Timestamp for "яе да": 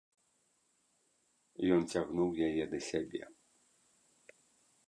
2.47-2.79